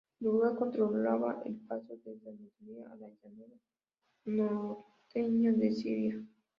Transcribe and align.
El 0.19 0.29
lugar 0.29 0.55
controlaba 0.55 1.43
el 1.45 1.57
paso 1.57 1.93
desde 2.03 2.31
Anatolia 2.31 2.89
a 2.91 2.95
la 2.95 3.07
llanura 3.21 3.57
norteña 4.25 5.51
de 5.51 5.71
Siria. 5.71 6.25